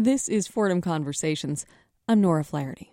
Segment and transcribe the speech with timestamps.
[0.00, 1.66] This is Fordham Conversations.
[2.06, 2.92] I'm Nora Flaherty.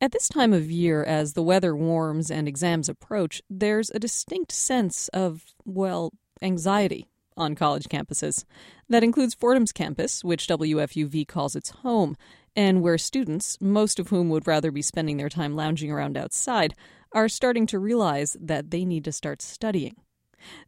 [0.00, 4.52] At this time of year, as the weather warms and exams approach, there's a distinct
[4.52, 8.44] sense of, well, anxiety on college campuses.
[8.88, 12.16] That includes Fordham's campus, which WFUV calls its home,
[12.54, 16.72] and where students, most of whom would rather be spending their time lounging around outside,
[17.10, 19.96] are starting to realize that they need to start studying.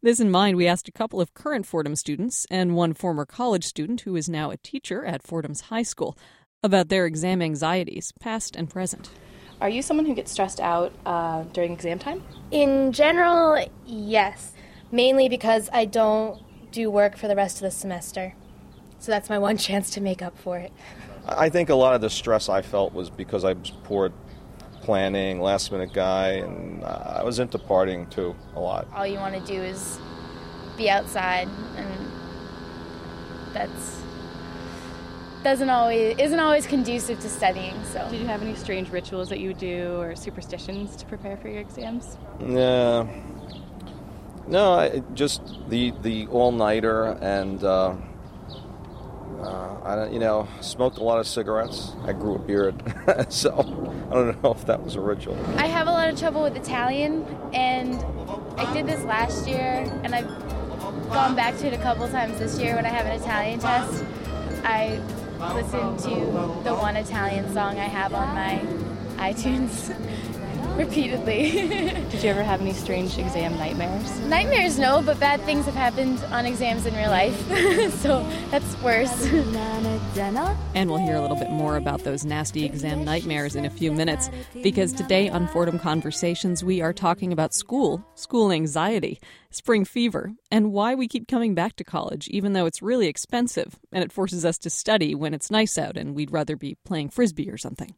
[0.03, 3.65] This in mind, we asked a couple of current Fordham students and one former college
[3.65, 6.17] student who is now a teacher at Fordham's high school
[6.63, 9.11] about their exam anxieties, past and present.
[9.61, 12.23] Are you someone who gets stressed out uh, during exam time?
[12.51, 14.53] In general, yes.
[14.91, 18.35] Mainly because I don't do work for the rest of the semester.
[18.99, 20.73] So that's my one chance to make up for it.
[21.27, 24.22] I think a lot of the stress I felt was because I was poor at
[24.83, 28.87] planning, last minute guy, and uh, I was into partying too a lot.
[28.95, 29.99] All you want to do is
[30.77, 32.11] be outside, and
[33.53, 34.01] that's
[35.43, 37.75] doesn't always isn't always conducive to studying.
[37.85, 41.37] So, did you have any strange rituals that you would do or superstitions to prepare
[41.37, 42.17] for your exams?
[42.41, 43.07] Yeah.
[44.47, 47.63] No, I, just the the all nighter and.
[47.63, 47.95] Uh,
[49.43, 51.93] uh, I don't, you know, smoked a lot of cigarettes.
[52.05, 52.83] I grew a beard,
[53.29, 53.53] so
[54.11, 55.39] I don't know if that was a ritual.
[55.57, 58.05] I have a lot of trouble with Italian, and
[58.59, 60.29] I did this last year, and I've
[61.11, 64.05] gone back to it a couple times this year when I have an Italian test.
[64.65, 65.01] I
[65.55, 68.59] listen to the one Italian song I have on my
[69.33, 69.95] iTunes
[70.85, 71.51] repeatedly.
[72.11, 74.19] Did you ever have any strange exam nightmares?
[74.21, 77.37] Nightmares, no, but bad things have happened on exams in real life,
[78.01, 79.27] so that's worse.
[80.75, 83.93] And we'll hear a little bit more about those nasty exam nightmares in a few
[83.93, 84.29] minutes,
[84.63, 90.73] because today on Fordham Conversations, we are talking about school, school anxiety, spring fever, and
[90.73, 94.45] why we keep coming back to college, even though it's really expensive and it forces
[94.45, 97.95] us to study when it's nice out and we'd rather be playing frisbee or something.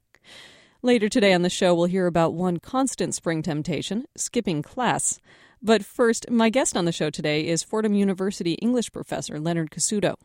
[0.84, 5.18] Later today on the show, we'll hear about one constant spring temptation skipping class.
[5.62, 10.16] But first, my guest on the show today is Fordham University English professor Leonard Cassuto.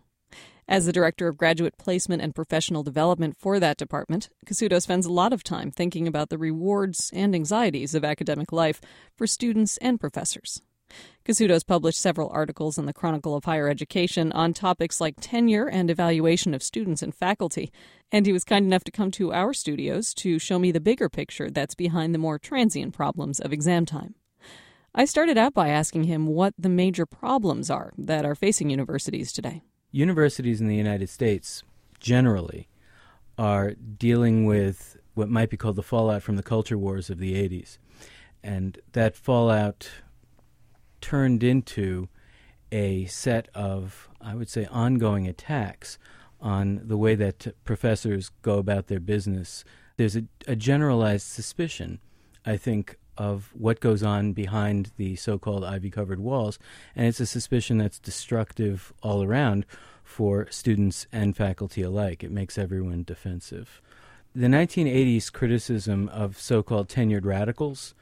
[0.67, 5.13] As the Director of Graduate Placement and Professional Development for that department, Cassuto spends a
[5.13, 8.81] lot of time thinking about the rewards and anxieties of academic life
[9.15, 10.61] for students and professors.
[11.25, 15.89] Cassuto's published several articles in the Chronicle of Higher Education on topics like tenure and
[15.89, 17.71] evaluation of students and faculty,
[18.11, 21.09] and he was kind enough to come to our studios to show me the bigger
[21.09, 24.15] picture that's behind the more transient problems of exam time.
[24.95, 29.31] I started out by asking him what the major problems are that are facing universities
[29.31, 29.61] today.
[29.91, 31.63] Universities in the United States
[31.99, 32.67] generally
[33.37, 37.33] are dealing with what might be called the fallout from the culture wars of the
[37.33, 37.77] 80s.
[38.43, 39.89] And that fallout
[41.01, 42.09] turned into
[42.71, 45.97] a set of, I would say, ongoing attacks
[46.41, 49.63] on the way that professors go about their business.
[49.97, 51.99] There's a, a generalized suspicion,
[52.45, 56.57] I think, of what goes on behind the so called ivy covered walls,
[56.95, 59.65] and it's a suspicion that's destructive all around
[60.03, 62.23] for students and faculty alike.
[62.23, 63.81] It makes everyone defensive.
[64.33, 67.93] The 1980s criticism of so called tenured radicals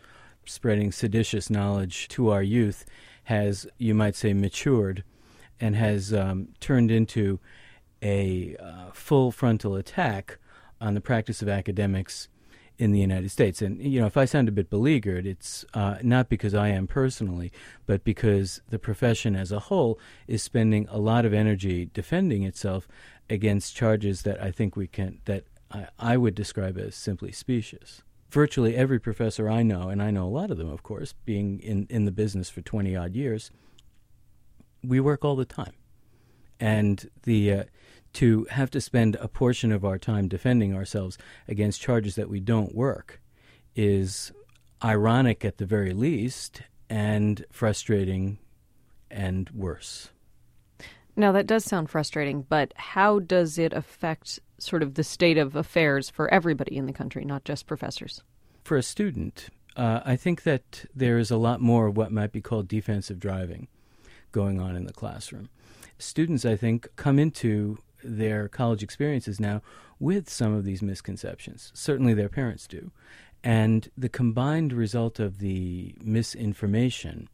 [0.47, 2.85] spreading seditious knowledge to our youth
[3.25, 5.03] has, you might say, matured
[5.59, 7.39] and has um, turned into
[8.01, 10.37] a uh, full frontal attack
[10.79, 12.27] on the practice of academics
[12.77, 13.61] in the United States.
[13.61, 16.87] And, you know, if I sound a bit beleaguered, it's uh, not because I am
[16.87, 17.51] personally,
[17.85, 22.87] but because the profession as a whole is spending a lot of energy defending itself
[23.29, 28.03] against charges that I think we can, that I, I would describe as simply specious
[28.29, 31.59] virtually every professor I know, and I know a lot of them, of course, being
[31.59, 33.51] in, in the business for 20 odd years,
[34.83, 35.73] we work all the time.
[36.59, 37.63] And the uh,
[38.13, 41.17] to have to spend a portion of our time defending ourselves
[41.47, 43.21] against charges that we don't work
[43.75, 44.31] is
[44.83, 48.39] ironic at the very least and frustrating
[49.11, 50.09] and worse.
[51.15, 55.55] Now, that does sound frustrating, but how does it affect sort of the state of
[55.55, 58.23] affairs for everybody in the country, not just professors?
[58.63, 62.31] For a student, uh, I think that there is a lot more of what might
[62.31, 63.67] be called defensive driving
[64.31, 65.49] going on in the classroom.
[65.99, 69.61] Students, I think, come into their college experiences now
[69.99, 71.71] with some of these misconceptions.
[71.73, 72.91] Certainly their parents do.
[73.43, 77.29] And the combined result of the misinformation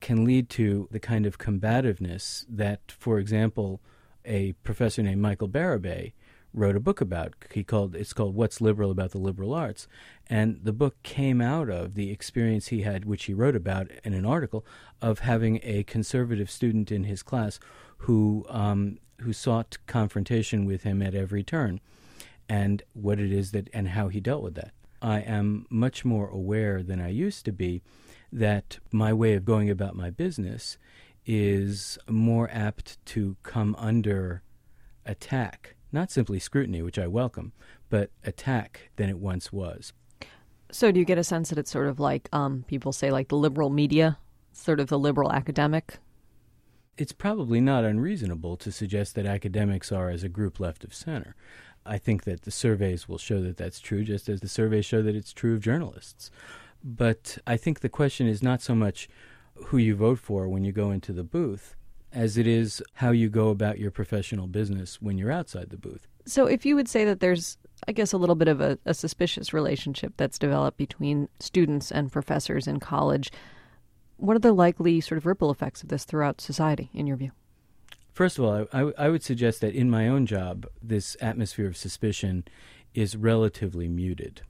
[0.00, 3.80] can lead to the kind of combativeness that, for example,
[4.24, 6.12] a professor named Michael Bérubé
[6.54, 7.34] wrote a book about.
[7.52, 9.86] He called it's called "What's Liberal About the Liberal Arts,"
[10.28, 14.14] and the book came out of the experience he had, which he wrote about in
[14.14, 14.64] an article,
[15.00, 17.58] of having a conservative student in his class
[17.98, 21.80] who um, who sought confrontation with him at every turn
[22.48, 24.72] and what it is that and how he dealt with that.
[25.00, 27.82] I am much more aware than I used to be
[28.32, 30.78] that my way of going about my business
[31.26, 34.42] is more apt to come under
[35.04, 37.52] attack, not simply scrutiny, which I welcome,
[37.90, 39.92] but attack than it once was.
[40.70, 43.28] So, do you get a sense that it's sort of like um, people say, like
[43.28, 44.18] the liberal media,
[44.52, 45.98] sort of the liberal academic?
[46.96, 51.36] It's probably not unreasonable to suggest that academics are, as a group, left of center.
[51.84, 55.02] I think that the surveys will show that that's true, just as the surveys show
[55.02, 56.30] that it's true of journalists.
[56.82, 59.08] But I think the question is not so much
[59.66, 61.76] who you vote for when you go into the booth
[62.12, 66.06] as it is how you go about your professional business when you're outside the booth.
[66.26, 68.94] So, if you would say that there's, I guess, a little bit of a, a
[68.94, 73.32] suspicious relationship that's developed between students and professors in college,
[74.16, 77.32] what are the likely sort of ripple effects of this throughout society, in your view?
[78.12, 81.76] First of all, I, I would suggest that in my own job, this atmosphere of
[81.76, 82.44] suspicion
[82.94, 84.42] is relatively muted.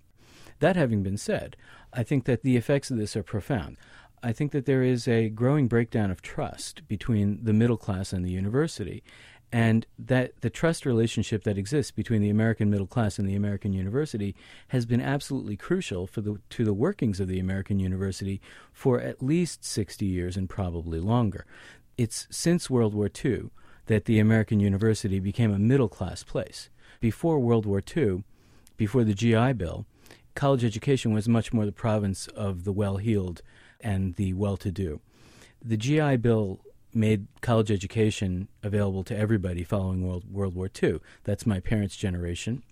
[0.58, 1.56] That having been said,
[1.92, 3.76] I think that the effects of this are profound.
[4.22, 8.24] I think that there is a growing breakdown of trust between the middle class and
[8.24, 9.02] the university,
[9.50, 13.72] and that the trust relationship that exists between the American middle class and the American
[13.72, 14.34] university
[14.68, 18.40] has been absolutely crucial for the to the workings of the American university
[18.72, 21.44] for at least 60 years and probably longer.
[21.98, 23.50] It's since World War II
[23.86, 26.70] that the American university became a middle class place.
[27.00, 28.22] Before World War II,
[28.76, 29.84] before the GI Bill,
[30.34, 33.42] college education was much more the province of the well heeled
[33.82, 35.00] and the well to do.
[35.64, 36.60] The GI Bill
[36.94, 41.00] made college education available to everybody following World, World War II.
[41.24, 42.62] That's my parents' generation.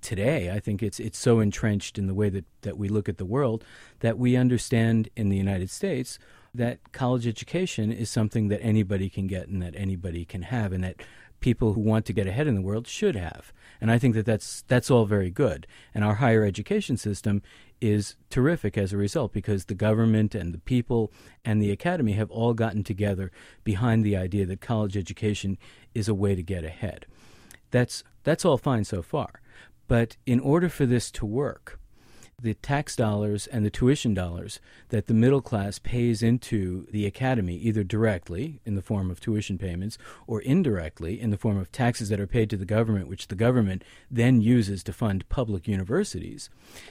[0.00, 3.16] Today, I think it's it's so entrenched in the way that, that we look at
[3.16, 3.64] the world
[4.00, 6.18] that we understand in the United States
[6.54, 10.84] that college education is something that anybody can get and that anybody can have, and
[10.84, 10.96] that
[11.40, 13.52] people who want to get ahead in the world should have.
[13.80, 15.66] And I think that that's that's all very good.
[15.94, 17.42] And our higher education system
[17.80, 21.12] is terrific as a result because the government and the people
[21.44, 23.30] and the academy have all gotten together
[23.64, 25.58] behind the idea that college education
[25.94, 27.06] is a way to get ahead.
[27.70, 29.40] That's that's all fine so far.
[29.88, 31.78] But in order for this to work,
[32.42, 34.60] the tax dollars and the tuition dollars
[34.90, 39.56] that the middle class pays into the academy, either directly in the form of tuition
[39.56, 39.96] payments
[40.26, 43.34] or indirectly in the form of taxes that are paid to the government, which the
[43.34, 46.50] government then uses to fund public universities.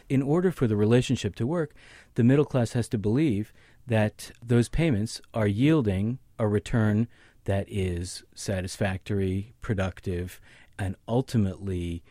[0.10, 1.76] In order for the relationship to work,
[2.16, 3.54] the middle class has to believe
[3.86, 7.08] that those payments are yielding a return
[7.44, 10.42] that is satisfactory, productive,
[10.80, 12.02] and ultimately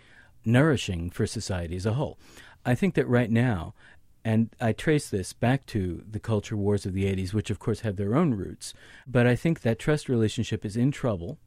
[0.44, 2.16] nourishing for society as a whole.
[2.64, 3.74] I think that right now,
[4.24, 7.80] and I trace this back to the culture wars of the 80s, which of course
[7.80, 8.72] have their own roots,
[9.06, 11.38] but I think that trust relationship is in trouble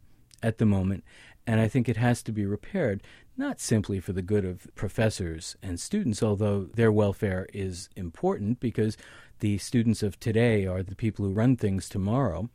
[0.43, 1.03] at the moment,
[1.47, 3.01] and I think it has to be repaired,
[3.35, 8.97] not simply for the good of professors and students, although their welfare is important because
[9.39, 12.49] the students of today are the people who run things tomorrow,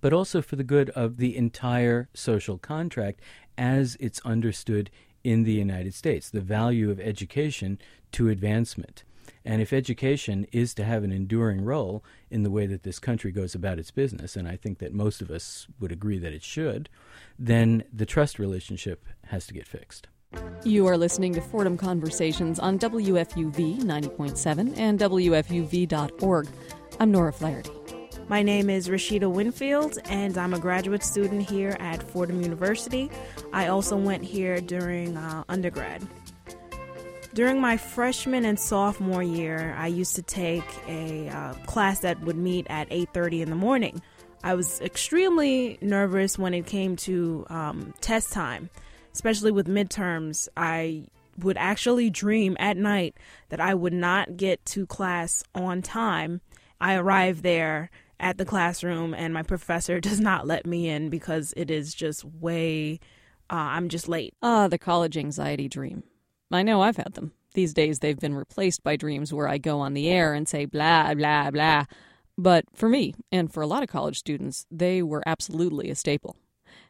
[0.00, 3.20] but also for the good of the entire social contract
[3.56, 4.90] as it's understood
[5.24, 7.78] in the United States, the value of education
[8.12, 9.04] to advancement.
[9.44, 13.32] And if education is to have an enduring role in the way that this country
[13.32, 16.42] goes about its business, and I think that most of us would agree that it
[16.42, 16.88] should,
[17.38, 20.08] then the trust relationship has to get fixed.
[20.64, 26.48] You are listening to Fordham Conversations on WFUV 90.7 and WFUV.org.
[27.00, 27.97] I'm Nora Flaherty.
[28.28, 33.10] My name is Rashida Winfield, and I'm a graduate student here at Fordham University.
[33.54, 36.06] I also went here during uh, undergrad.
[37.32, 42.36] During my freshman and sophomore year, I used to take a uh, class that would
[42.36, 44.02] meet at 8:30 in the morning.
[44.44, 48.68] I was extremely nervous when it came to um, test time,
[49.14, 50.48] especially with midterms.
[50.54, 51.06] I
[51.38, 53.16] would actually dream at night
[53.48, 56.42] that I would not get to class on time.
[56.78, 61.54] I arrived there at the classroom and my professor does not let me in because
[61.56, 63.00] it is just way
[63.50, 64.34] uh, I'm just late.
[64.42, 66.02] Ah, the college anxiety dream.
[66.50, 67.32] I know I've had them.
[67.54, 70.66] These days they've been replaced by dreams where I go on the air and say
[70.66, 71.84] blah, blah, blah.
[72.36, 76.36] But for me, and for a lot of college students, they were absolutely a staple.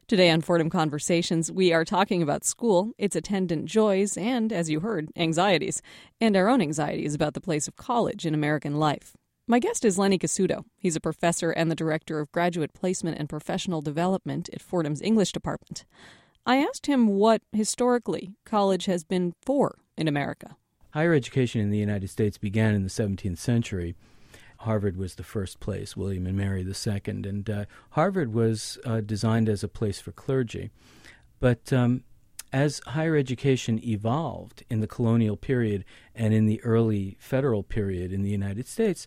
[0.09, 4.81] Today on Fordham Conversations, we are talking about school, its attendant joys, and, as you
[4.81, 5.81] heard, anxieties,
[6.21, 9.18] and our own anxieties about the place of college in American life.
[9.51, 10.67] My guest is Lenny Cassuto.
[10.77, 15.33] He's a professor and the director of graduate placement and professional development at Fordham's English
[15.33, 15.87] department.
[16.45, 20.57] I asked him what, historically, college has been for in America.
[20.91, 23.95] Higher education in the United States began in the 17th century
[24.63, 29.01] Harvard was the first place, William and Mary the second, and uh, Harvard was uh,
[29.01, 30.71] designed as a place for clergy.
[31.39, 32.03] But um,
[32.53, 38.23] as higher education evolved in the colonial period and in the early federal period in
[38.23, 39.07] the United States,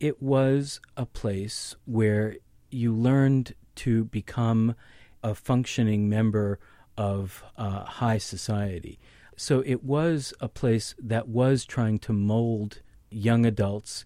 [0.00, 2.36] it was a place where
[2.70, 4.74] you learned to become
[5.22, 6.58] a functioning member
[6.96, 8.98] of uh, high society.
[9.36, 14.04] So it was a place that was trying to mold young adults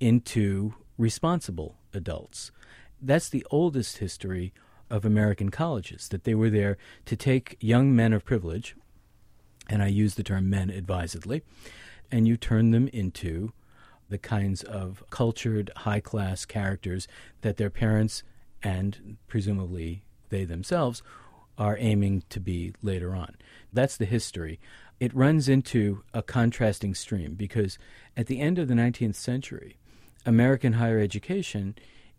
[0.00, 2.50] into responsible adults.
[3.00, 4.52] That's the oldest history
[4.90, 6.76] of American colleges, that they were there
[7.06, 8.76] to take young men of privilege,
[9.68, 11.42] and I use the term men advisedly,
[12.10, 13.52] and you turn them into
[14.08, 17.08] the kinds of cultured, high class characters
[17.40, 18.22] that their parents
[18.62, 21.02] and presumably they themselves
[21.58, 23.36] are aiming to be later on.
[23.72, 24.60] That's the history.
[25.00, 27.78] It runs into a contrasting stream because
[28.16, 29.78] at the end of the 19th century,
[30.24, 31.74] American higher education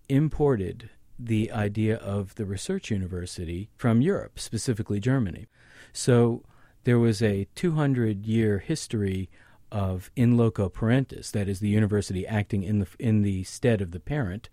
[0.09, 0.89] imported
[1.19, 5.47] the idea of the research university from Europe, specifically Germany.
[5.91, 6.43] So
[6.83, 9.29] there was a 200 year history
[9.71, 13.91] of in loco parentis, that is, the university acting in the, in the stead of
[13.91, 14.49] the parent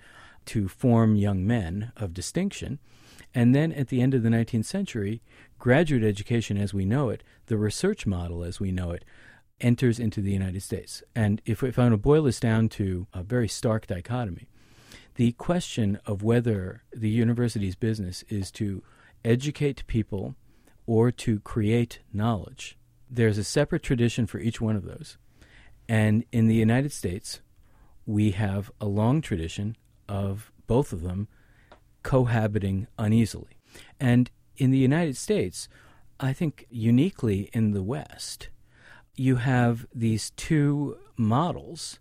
[0.47, 2.79] to form young men of distinction.
[3.35, 5.23] And then at the end of the 19th century,
[5.59, 9.05] graduate education as we know it, the research model as we know it,
[9.61, 11.03] enters into the United States.
[11.15, 14.49] And if, if I want to boil this down to a very stark dichotomy,
[15.15, 18.83] the question of whether the university's business is to
[19.25, 20.35] educate people
[20.87, 22.77] or to create knowledge,
[23.15, 25.17] there's a separate tradition for each one of those.
[25.89, 27.41] And in the United States,
[28.07, 29.77] we have a long tradition
[30.09, 31.29] of both of them
[32.03, 33.59] cohabiting uneasily.
[34.01, 35.69] And in the United States,
[36.21, 38.49] I think uniquely in the West,
[39.17, 41.99] you have these two models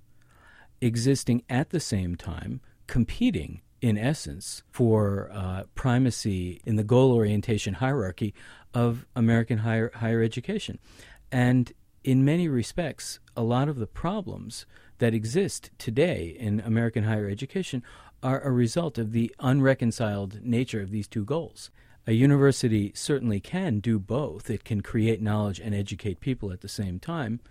[0.81, 7.73] existing at the same time competing in essence for uh, primacy in the goal orientation
[7.75, 8.33] hierarchy
[8.73, 10.79] of American higher higher education,
[11.33, 14.65] and in many respects, a lot of the problems
[14.99, 17.83] that exist today in American higher education
[18.21, 21.69] are a result of the unreconciled nature of these two goals.
[22.07, 24.49] A university certainly can do both.
[24.49, 27.41] It can create knowledge and educate people at the same time,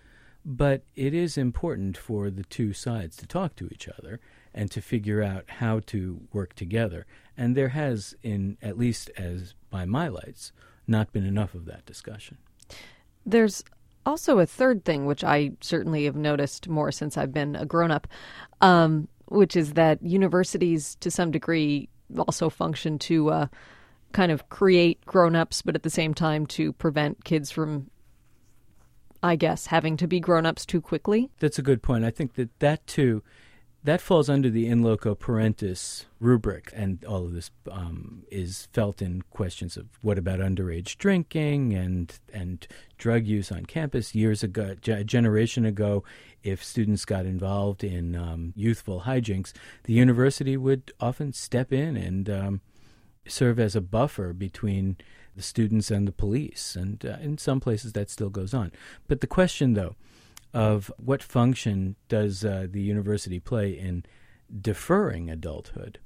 [0.47, 4.19] but it is important for the two sides to talk to each other
[4.55, 7.07] and to figure out how to work together.
[7.37, 10.53] And there has, in at least as by my lights,
[10.87, 12.39] not been enough of that discussion.
[13.25, 13.65] There's
[14.05, 17.91] also a third thing, which I certainly have noticed more since I've been a grown
[17.91, 18.07] up,
[18.61, 23.47] um, which is that universities, to some degree, also function to uh,
[24.13, 27.91] kind of create grown ups, but at the same time to prevent kids from,
[29.23, 31.31] I guess, having to be grown ups too quickly.
[31.41, 32.05] That's a good point.
[32.05, 33.23] I think that that too
[33.85, 39.03] that falls under the in loco parentis rubric, and all of this um, is felt
[39.03, 44.15] in questions of what about underage drinking and and drug use on campus.
[44.15, 46.05] Years ago, a generation ago,
[46.45, 49.53] if students got involved in um, youthful hijinks,
[49.85, 52.61] the university would often step in and um,
[53.27, 54.97] serve as a buffer between
[55.35, 58.71] the students and the police, and uh, in some places that still goes on.
[59.09, 59.97] But the question, though
[60.53, 64.05] of what function does uh, the university play in
[64.61, 65.99] deferring adulthood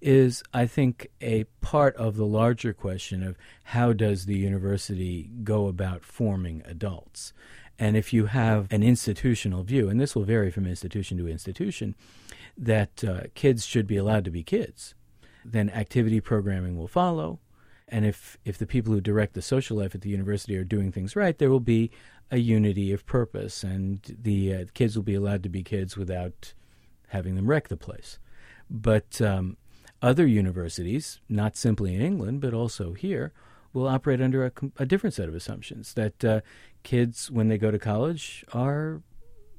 [0.00, 5.68] is, I think, a part of the larger question of how does the university go
[5.68, 7.32] about forming adults.
[7.78, 11.94] And if you have an institutional view, and this will vary from institution to institution,
[12.56, 14.94] that uh, kids should be allowed to be kids,
[15.44, 17.38] then activity programming will follow.
[17.88, 20.90] And if, if the people who direct the social life at the university are doing
[20.90, 21.90] things right, there will be
[22.30, 26.54] a unity of purpose, and the uh, kids will be allowed to be kids without
[27.08, 28.18] having them wreck the place.
[28.68, 29.56] But um,
[30.02, 33.32] other universities, not simply in England but also here,
[33.72, 36.40] will operate under a, a different set of assumptions that uh,
[36.82, 39.02] kids, when they go to college, are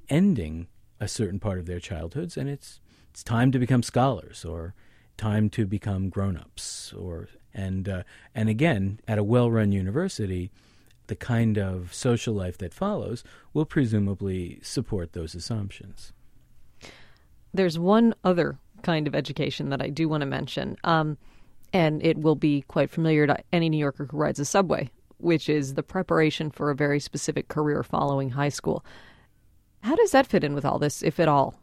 [0.09, 0.67] ending
[0.99, 2.79] a certain part of their childhoods, and it's
[3.11, 4.75] it's time to become scholars or
[5.17, 8.03] time to become grown-ups or and uh,
[8.35, 10.51] and again at a well-run university
[11.07, 13.23] the kind of social life that follows
[13.53, 16.13] will presumably support those assumptions.
[17.53, 21.17] There's one other kind of education that I do want to mention, um,
[21.73, 25.49] and it will be quite familiar to any New Yorker who rides a subway, which
[25.49, 28.85] is the preparation for a very specific career following high school.
[29.81, 31.55] How does that fit in with all this, if at all?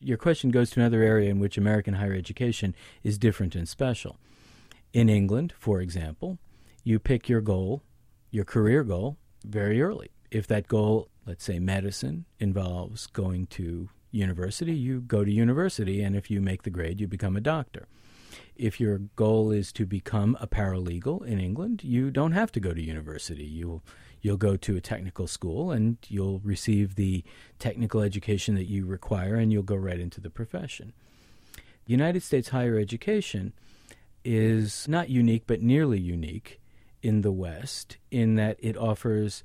[0.00, 4.16] Your question goes to another area in which American higher education is different and special.
[4.92, 6.38] In England, for example,
[6.84, 7.82] you pick your goal
[8.30, 10.10] your career goal very early.
[10.30, 16.16] If that goal, let's say medicine, involves going to university, you go to university, and
[16.16, 17.88] if you make the grade, you become a doctor.
[18.56, 22.74] If your goal is to become a paralegal in England, you don't have to go
[22.74, 23.44] to university.
[23.44, 23.82] You'll
[24.20, 27.22] you'll go to a technical school and you'll receive the
[27.60, 30.92] technical education that you require, and you'll go right into the profession.
[31.86, 33.54] United States higher education
[34.24, 36.60] is not unique, but nearly unique
[37.08, 39.42] in the West, in that it offers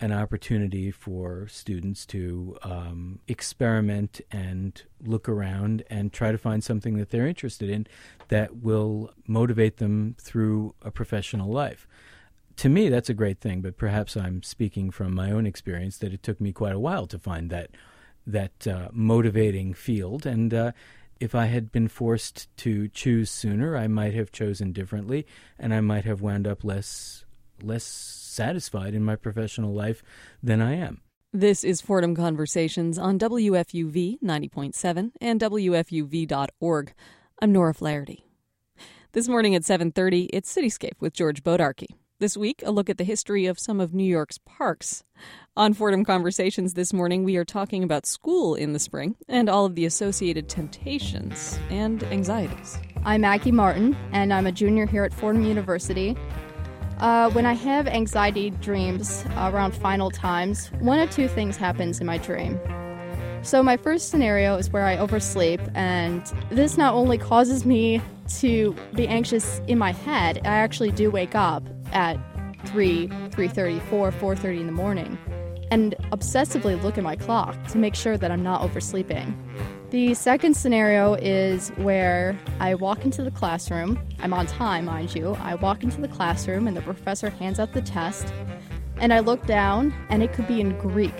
[0.00, 6.98] an opportunity for students to um, experiment and look around and try to find something
[6.98, 7.86] that they're interested in
[8.28, 11.88] that will motivate them through a professional life.
[12.56, 16.12] To me, that's a great thing, but perhaps I'm speaking from my own experience that
[16.12, 17.70] it took me quite a while to find that
[18.28, 20.26] that uh, motivating field.
[20.26, 20.72] And uh,
[21.20, 25.26] if I had been forced to choose sooner, I might have chosen differently,
[25.58, 27.24] and I might have wound up less
[27.62, 30.02] less satisfied in my professional life
[30.42, 31.00] than I am.
[31.32, 36.94] This is Fordham Conversations on WFUV 90.7 and WFUV.org.
[37.42, 38.24] I'm Nora Flaherty.
[39.12, 41.88] This morning at 7:30, it's Cityscape with George Bodarky.
[42.18, 45.04] This week, a look at the history of some of New York's parks.
[45.54, 49.66] On Fordham Conversations this morning, we are talking about school in the spring and all
[49.66, 52.78] of the associated temptations and anxieties.
[53.04, 56.16] I'm Maggie Martin, and I'm a junior here at Fordham University.
[57.00, 62.06] Uh, when I have anxiety dreams around final times, one of two things happens in
[62.06, 62.58] my dream.
[63.42, 68.74] So, my first scenario is where I oversleep, and this not only causes me to
[68.94, 72.18] be anxious in my head, I actually do wake up at
[72.66, 75.18] 3, 3.30, 4, 4.30 in the morning
[75.70, 79.36] and obsessively look at my clock to make sure that I'm not oversleeping.
[79.90, 83.98] The second scenario is where I walk into the classroom.
[84.20, 85.36] I'm on time, mind you.
[85.40, 88.32] I walk into the classroom and the professor hands out the test,
[88.98, 91.14] and I look down and it could be in Greek.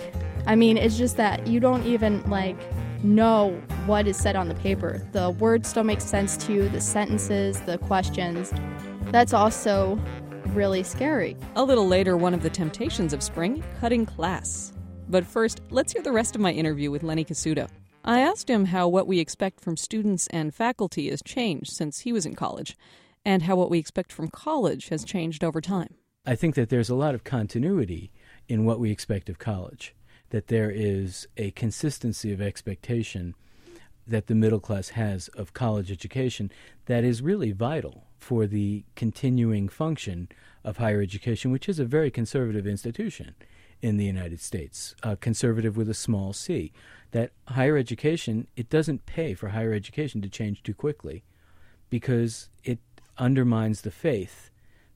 [0.45, 2.57] I mean, it's just that you don't even like
[3.03, 3.51] know
[3.85, 5.07] what is said on the paper.
[5.11, 8.51] The words don't make sense to you, the sentences, the questions.
[9.11, 9.99] That's also
[10.47, 11.37] really scary.
[11.55, 14.73] A little later, one of the temptations of spring cutting class.
[15.09, 17.69] But first, let's hear the rest of my interview with Lenny Cassuto.
[18.03, 22.13] I asked him how what we expect from students and faculty has changed since he
[22.13, 22.77] was in college,
[23.25, 25.95] and how what we expect from college has changed over time.
[26.25, 28.11] I think that there's a lot of continuity
[28.47, 29.93] in what we expect of college,
[30.29, 33.35] that there is a consistency of expectation
[34.05, 36.51] that the middle class has of college education
[36.85, 40.29] that is really vital for the continuing function
[40.63, 43.35] of higher education, which is a very conservative institution
[43.81, 46.71] in the United States, uh, conservative with a small c
[47.11, 51.23] that higher education, it doesn't pay for higher education to change too quickly
[51.89, 52.79] because it
[53.17, 54.49] undermines the faith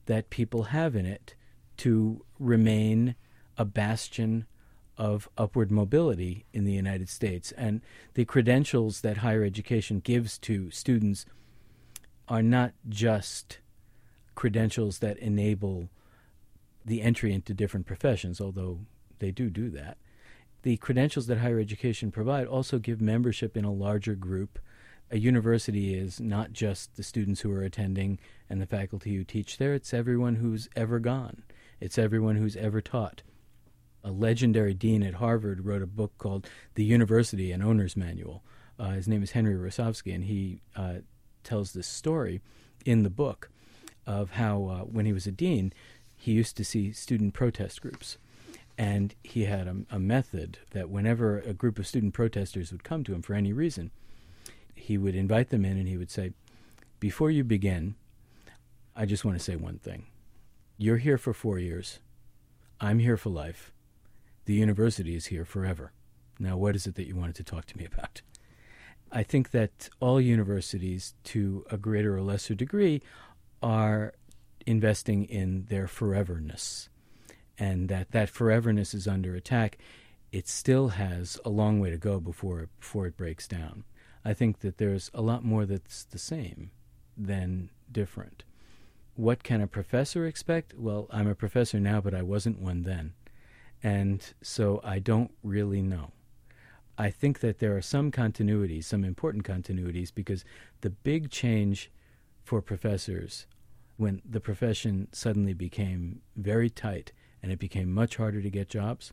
[0.06, 1.34] that people have in it
[1.76, 3.14] to remain
[3.56, 4.46] a bastion
[4.98, 7.52] of upward mobility in the United States.
[7.52, 7.80] And
[8.14, 11.26] the credentials that higher education gives to students
[12.28, 13.58] are not just
[14.34, 15.88] credentials that enable
[16.84, 18.80] the entry into different professions, although
[19.18, 19.96] they do do that
[20.62, 24.58] the credentials that higher education provide also give membership in a larger group.
[25.10, 29.58] A university is not just the students who are attending and the faculty who teach
[29.58, 31.42] there, it's everyone who's ever gone,
[31.80, 33.22] it's everyone who's ever taught.
[34.04, 38.42] A legendary dean at Harvard wrote a book called The University An Owner's Manual.
[38.78, 40.96] Uh, his name is Henry Rosovsky, and he uh,
[41.44, 42.40] tells this story
[42.84, 43.50] in the book
[44.06, 45.72] of how, uh, when he was a dean,
[46.16, 48.18] he used to see student protest groups
[48.78, 53.04] and he had a, a, method that whenever a group of student protesters would come
[53.04, 53.90] to him for any reason,
[54.74, 56.32] he would invite them in and he would say,
[56.98, 57.96] Before you begin,
[58.96, 60.06] I just want to say one thing.
[60.78, 61.98] You're here for four years.
[62.80, 63.71] I'm here for life.
[64.44, 65.92] The university is here forever.
[66.38, 68.22] Now, what is it that you wanted to talk to me about?
[69.10, 73.02] I think that all universities, to a greater or lesser degree,
[73.62, 74.14] are
[74.66, 76.88] investing in their foreverness
[77.58, 79.78] and that that foreverness is under attack,
[80.32, 83.84] it still has a long way to go before it, before it breaks down.
[84.24, 86.70] I think that there's a lot more that's the same
[87.16, 88.44] than different.
[89.14, 90.74] What can a professor expect?
[90.74, 93.12] Well, I'm a professor now, but I wasn't one then.
[93.82, 96.12] And so I don't really know.
[96.98, 100.44] I think that there are some continuities, some important continuities, because
[100.82, 101.90] the big change
[102.44, 103.46] for professors
[103.96, 109.12] when the profession suddenly became very tight and it became much harder to get jobs.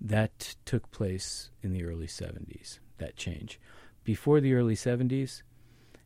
[0.00, 3.58] That took place in the early 70s, that change.
[4.04, 5.42] Before the early 70s,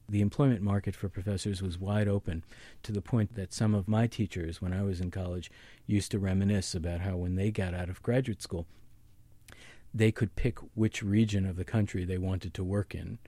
[0.08, 2.44] the employment market for professors was wide open
[2.82, 5.50] to the point that some of my teachers, when I was in college,
[5.86, 8.66] used to reminisce about how when they got out of graduate school,
[9.94, 13.18] they could pick which region of the country they wanted to work in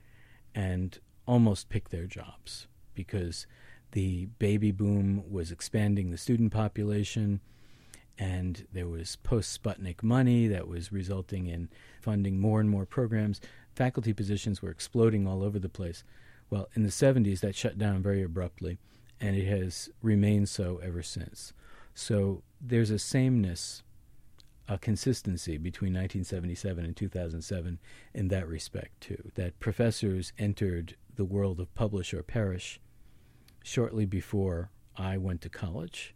[0.55, 3.47] and almost pick their jobs because
[3.93, 7.41] the baby boom was expanding the student population
[8.19, 11.69] and there was post Sputnik money that was resulting in
[12.01, 13.41] funding more and more programs.
[13.75, 16.05] Faculty positions were exploding all over the place.
[16.51, 18.79] Well, in the 70s, that shut down very abruptly,
[19.21, 21.53] and it has remained so ever since.
[21.95, 23.83] So there's a sameness,
[24.69, 27.79] a consistency between 1977 and 2007
[28.15, 29.31] in that respect, too.
[29.35, 32.81] That professors entered the world of publish or perish
[33.63, 36.15] shortly before I went to college,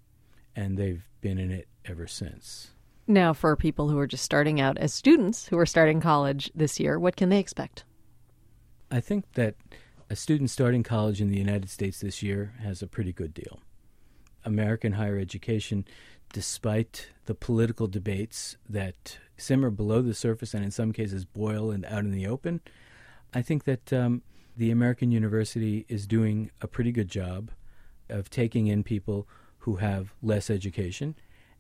[0.55, 2.71] and they've been in it ever since.
[3.07, 6.79] Now, for people who are just starting out as students who are starting college this
[6.79, 7.85] year, what can they expect?
[8.91, 9.55] I think that
[10.11, 13.61] a student starting college in the United States this year has a pretty good deal.
[14.45, 15.85] American higher education,
[16.33, 21.85] despite the political debates that simmer below the surface and in some cases boil and
[21.85, 22.61] out in the open,
[23.35, 24.23] I think that um,
[24.57, 27.51] the American university is doing a pretty good job
[28.09, 31.15] of taking in people who have less education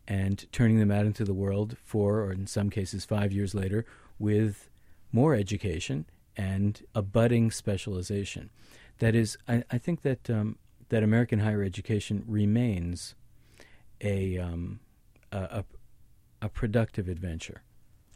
[0.06, 3.84] and turning them out into the world four or in some cases five years later
[4.18, 4.70] with
[5.12, 6.06] more education
[6.38, 8.48] and a budding specialization.
[9.00, 10.56] That is, I, I think that um,
[10.88, 13.14] that American higher education remains
[14.00, 14.80] a, um,
[15.32, 15.64] a,
[16.40, 17.62] a productive adventure,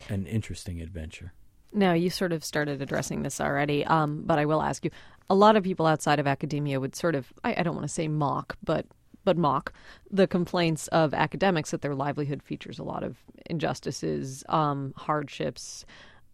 [0.08, 1.32] an interesting adventure.
[1.74, 4.90] Now, you sort of started addressing this already, um, but I will ask you.
[5.30, 7.92] A lot of people outside of academia would sort of, I, I don't want to
[7.92, 8.86] say mock, but
[9.24, 9.72] but mock
[10.10, 15.84] the complaints of academics that their livelihood features a lot of injustices, um, hardships.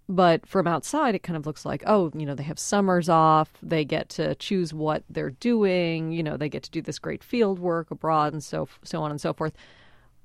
[0.09, 3.51] But from outside, it kind of looks like, oh, you know, they have summers off.
[3.63, 6.13] They get to choose what they're doing.
[6.13, 9.11] You know, they get to do this great field work abroad and so so on
[9.11, 9.53] and so forth.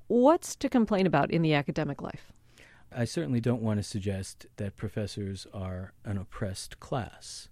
[0.06, 2.32] What's to complain about in the academic life?
[2.96, 7.48] I certainly don't want to suggest that professors are an oppressed class.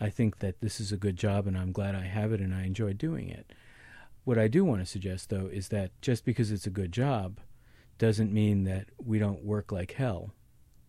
[0.00, 2.54] I think that this is a good job and I'm glad I have it and
[2.54, 3.52] I enjoy doing it.
[4.24, 7.38] What I do want to suggest, though, is that just because it's a good job
[7.98, 10.32] doesn't mean that we don't work like hell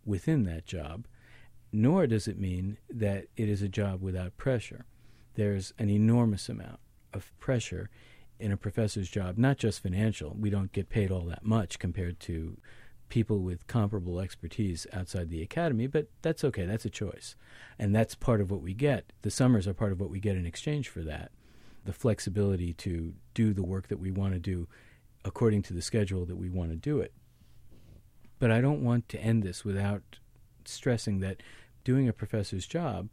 [0.09, 1.05] within that job,
[1.71, 4.85] nor does it mean that it is a job without pressure.
[5.35, 6.79] There's an enormous amount
[7.13, 7.89] of pressure
[8.39, 10.35] in a professor's job, not just financial.
[10.37, 12.57] We don't get paid all that much compared to
[13.09, 16.65] people with comparable expertise outside the academy, but that's okay.
[16.65, 17.35] That's a choice.
[17.77, 19.13] And that's part of what we get.
[19.21, 21.31] The summers are part of what we get in exchange for that.
[21.85, 24.67] The flexibility to do the work that we want to do
[25.25, 27.13] according to the schedule that we want to do it.
[28.39, 30.17] But I don't want to end this without
[30.65, 31.43] stressing that
[31.83, 33.09] doing a professor's job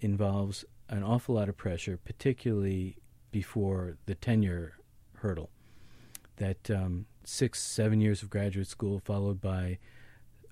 [0.00, 2.96] involves an awful lot of pressure, particularly
[3.30, 4.74] before the tenure
[5.16, 5.50] hurdle.
[6.36, 9.78] That um, six, seven years of graduate school, followed by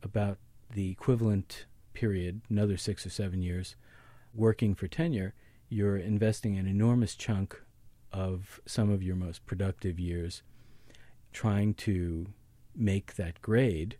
[0.02, 0.38] about
[0.72, 3.76] the equivalent period, another six or seven years,
[4.34, 5.34] working for tenure,
[5.68, 7.60] you're investing an enormous chunk
[8.12, 10.42] of some of your most productive years
[11.32, 12.26] trying to
[12.74, 13.96] make that grade,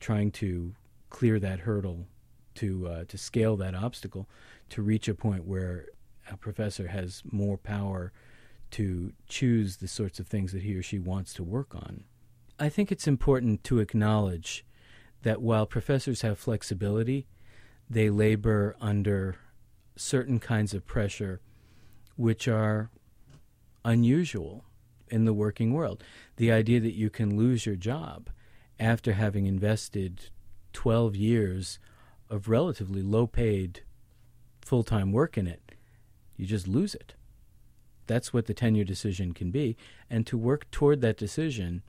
[0.00, 0.74] trying to
[1.10, 2.06] clear that hurdle,
[2.54, 4.28] to uh, to scale that obstacle,
[4.70, 5.86] to reach a point where
[6.30, 8.12] a professor has more power
[8.72, 12.04] to choose the sorts of things that he or she wants to work on.
[12.58, 14.64] I think it's important to acknowledge
[15.22, 17.26] that while professors have flexibility,
[17.88, 19.36] they labor under
[19.96, 21.40] certain kinds of pressure
[22.16, 22.90] which are
[23.84, 24.64] unusual
[25.08, 26.02] in the working world.
[26.36, 28.30] The idea that you can lose your job
[28.78, 30.30] after having invested
[30.72, 31.78] 12 years
[32.28, 33.80] of relatively low paid
[34.60, 35.72] full time work in it,
[36.36, 37.14] you just lose it.
[38.06, 39.76] That's what the tenure decision can be.
[40.08, 41.82] And to work toward that decision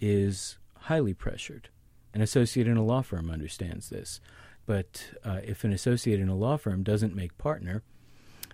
[0.00, 1.68] is highly pressured.
[2.14, 4.20] An associate in a law firm understands this.
[4.66, 7.82] But uh, if an associate in a law firm doesn't make partner,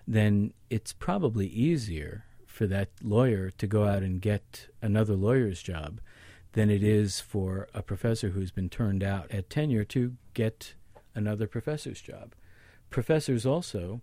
[0.07, 2.25] then it's probably easier
[2.59, 6.01] for that lawyer to go out and get another lawyer's job
[6.51, 10.73] than it is for a professor who's been turned out at tenure to get
[11.15, 12.35] another professor's job.
[12.89, 14.01] Professors also,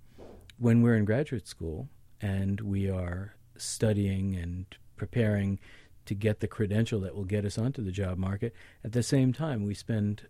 [0.57, 4.65] when we're in graduate school and we are studying and
[4.97, 5.61] preparing
[6.07, 9.35] to get the credential that will get us onto the job market, at the same
[9.35, 10.29] time we spend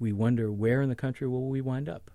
[0.00, 2.10] we wonder where in the country will we wind up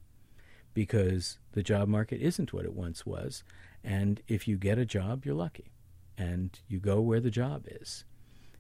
[0.74, 3.46] because the job market isn't what it once was.
[3.84, 5.72] And if you get a job, you're lucky
[6.18, 8.06] and you go where the job is.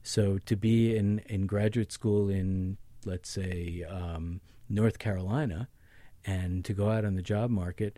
[0.01, 5.69] So to be in, in graduate school in, let's say, um, North Carolina
[6.25, 7.97] and to go out on the job market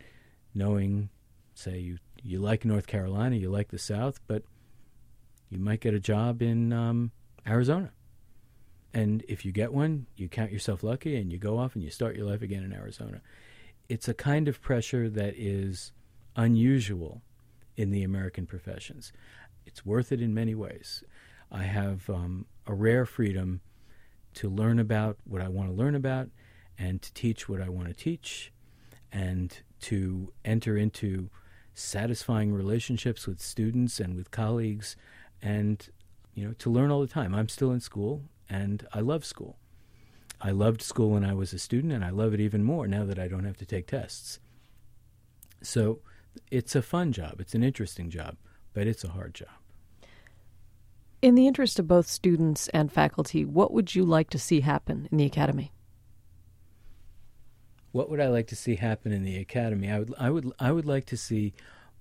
[0.53, 1.09] knowing,
[1.53, 4.43] say, you, you like North Carolina, you like the South, but
[5.49, 7.11] you might get a job in um,
[7.47, 7.91] Arizona
[8.93, 11.89] And if you get one, you count yourself lucky and you go off and you
[11.89, 13.21] start your life again in Arizona.
[13.89, 15.91] It's a kind of pressure that is
[16.35, 17.21] unusual
[17.75, 19.11] in the American professions.
[19.65, 21.03] It's worth it in many ways.
[21.51, 23.61] I have um, a rare freedom
[24.35, 26.29] to learn about what I want to learn about
[26.77, 28.51] and to teach what I want to teach
[29.11, 31.29] and to enter into
[31.73, 34.95] satisfying relationships with students and with colleagues
[35.41, 35.89] and
[36.33, 37.33] you know to learn all the time.
[37.33, 39.57] I'm still in school and I love school.
[40.41, 43.05] I loved school when I was a student and I love it even more now
[43.05, 44.39] that I don't have to take tests.
[45.61, 45.99] So
[46.51, 48.37] it's a fun job, it's an interesting job,
[48.73, 49.49] but it's a hard job.
[51.21, 55.07] In the interest of both students and faculty, what would you like to see happen
[55.11, 55.71] in the academy?
[57.91, 59.89] What would I like to see happen in the academy?
[59.89, 61.53] I would I would I would like to see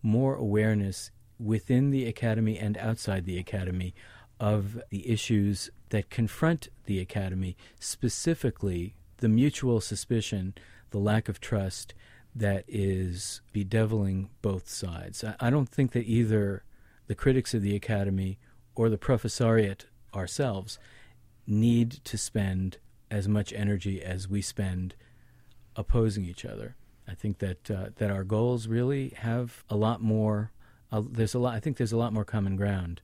[0.02, 3.94] more awareness within the academy and outside the academy
[4.40, 10.54] of the issues that confront the academy, specifically the mutual suspicion,
[10.90, 11.94] the lack of trust
[12.34, 15.22] that is bedeviling both sides.
[15.22, 16.64] I, I don't think that either
[17.06, 18.38] the critics of the academy
[18.74, 20.78] or the professoriate ourselves
[21.46, 22.78] need to spend
[23.10, 24.94] as much energy as we spend
[25.76, 26.76] opposing each other.
[27.06, 30.52] I think that uh, that our goals really have a lot more.
[30.90, 31.54] Uh, there's a lot.
[31.54, 33.02] I think there's a lot more common ground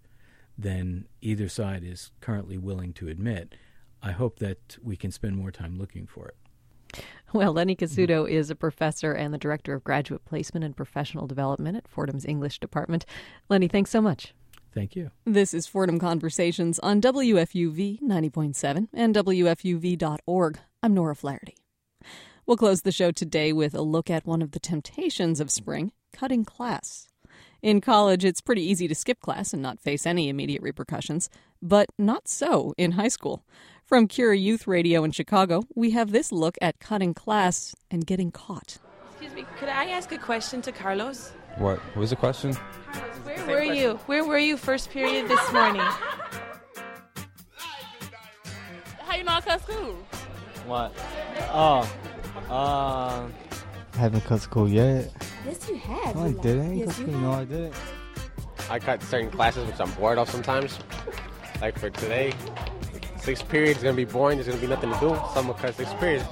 [0.56, 3.54] than either side is currently willing to admit.
[4.02, 6.36] I hope that we can spend more time looking for it.
[7.32, 11.76] Well, Lenny Cassuto is a professor and the director of graduate placement and professional development
[11.76, 13.06] at Fordham's English department.
[13.48, 14.34] Lenny, thanks so much.
[14.74, 15.12] Thank you.
[15.24, 20.58] This is Fordham Conversations on WFUV 90.7 and WFUV.org.
[20.82, 21.56] I'm Nora Flaherty.
[22.46, 25.92] We'll close the show today with a look at one of the temptations of spring
[26.12, 27.06] cutting class.
[27.62, 31.28] In college, it's pretty easy to skip class and not face any immediate repercussions,
[31.60, 33.44] but not so in high school.
[33.90, 38.30] From Curie Youth Radio in Chicago, we have this look at cutting class and getting
[38.30, 38.78] caught.
[39.10, 41.32] Excuse me, could I ask a question to Carlos?
[41.58, 41.80] What?
[41.80, 42.54] What was the question?
[42.92, 43.94] Carlos, where were you?
[44.06, 45.82] Where were you first period this morning?
[49.00, 49.96] How you not cut school?
[50.66, 50.92] What?
[51.50, 51.92] Oh,
[52.48, 53.26] uh,
[53.94, 55.12] I haven't cut school yet.
[55.44, 56.14] Yes, you have.
[56.14, 56.76] No, I didn't.
[56.78, 57.74] Yes, you no, I didn't.
[58.70, 60.78] I cut certain classes which I'm bored of sometimes.
[61.60, 62.32] Like for today,
[63.22, 64.38] six period is gonna be boring.
[64.38, 65.08] There's gonna be nothing to do.
[65.08, 66.24] So I'm gonna cut six periods.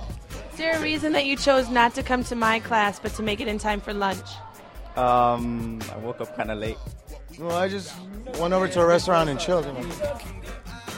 [0.52, 3.22] Is there a reason that you chose not to come to my class but to
[3.22, 4.26] make it in time for lunch?
[4.96, 6.76] Um, I woke up kind of late.
[7.38, 7.94] Well, I just
[8.40, 9.66] went over to a restaurant and chilled.
[9.66, 9.80] You know.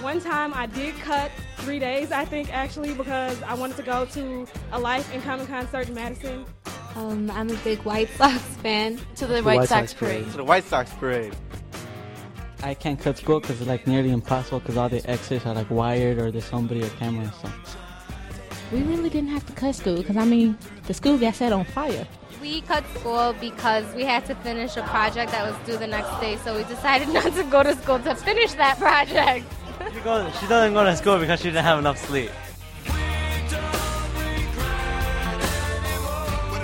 [0.00, 4.07] One time I did cut three days, I think, actually, because I wanted to go
[4.07, 6.46] to a Life and Common concert in Madison.
[6.96, 8.98] Um, I'm a big White Sox fan.
[9.16, 10.31] To the, the White, White, Sox, Sox parade.
[10.31, 11.37] To the White Sox parade.
[12.62, 15.70] I can't cut school because it's like nearly impossible because all the exits are like
[15.70, 17.61] wired or there's somebody or camera or something.
[18.70, 21.64] We really didn't have to cut school because I mean the school got set on
[21.64, 22.07] fire.
[22.40, 26.20] We cut school because we had to finish a project that was due the next
[26.20, 29.46] day, so we decided not to go to school to finish that project.
[29.92, 32.31] she, goes, she doesn't go to school because she didn't have enough sleep.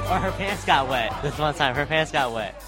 [0.09, 1.13] Or her pants got wet.
[1.23, 2.63] This one time, her pants got wet.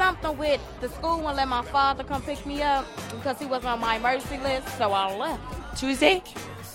[0.00, 3.66] Something with the school won't let my father come pick me up because he was
[3.66, 5.78] on my emergency list, so I left.
[5.78, 6.22] Tuesday?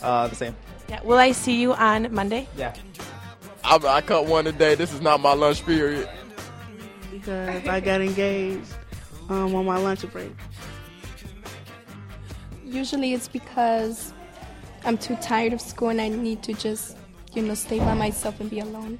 [0.04, 0.56] Uh, the same.
[0.88, 1.02] Yeah.
[1.02, 2.48] Will I see you on Monday?
[2.56, 2.76] Yeah.
[3.64, 4.76] I, I cut one today.
[4.76, 6.08] This is not my lunch period.
[7.12, 8.72] Because I got engaged
[9.30, 10.32] um, on my lunch break.
[12.64, 14.14] Usually it's because
[14.84, 16.96] I'm too tired of school and I need to just,
[17.34, 19.00] you know, stay by myself and be alone.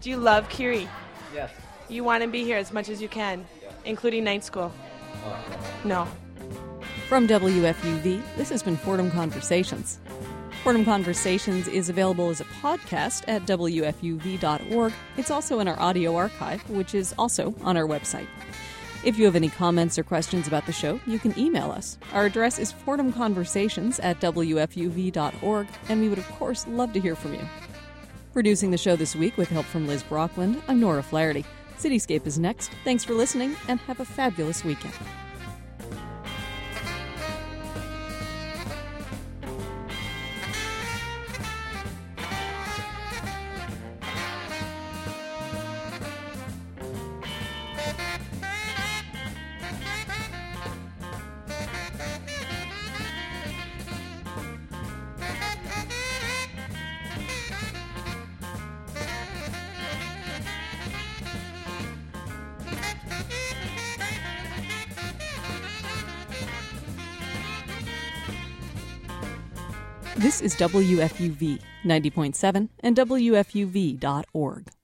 [0.00, 0.88] Do you love Curie?
[1.34, 1.50] Yes.
[1.88, 3.46] You want to be here as much as you can,
[3.84, 4.72] including night school?
[5.84, 6.06] No.
[7.08, 9.98] From WFUV, this has been Fordham Conversations.
[10.62, 14.92] Fordham Conversations is available as a podcast at WFUV.org.
[15.16, 18.26] It's also in our audio archive, which is also on our website.
[19.02, 21.96] If you have any comments or questions about the show, you can email us.
[22.12, 27.32] Our address is fordhamconversations at WFUV.org, and we would, of course, love to hear from
[27.32, 27.48] you.
[28.34, 31.46] Producing the show this week with help from Liz Brockland, I'm Nora Flaherty.
[31.78, 32.70] Cityscape is next.
[32.84, 34.94] Thanks for listening, and have a fabulous weekend.
[70.58, 74.77] WFUV 90.7 and WFUV.org.